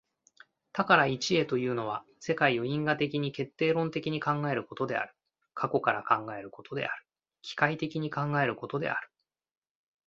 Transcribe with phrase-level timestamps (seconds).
[0.73, 5.13] 多から一へというのは、世界を因果的に決定論的に考えることである、
[5.53, 7.05] 過去から考えることである、
[7.43, 9.11] 機械的に考えることである。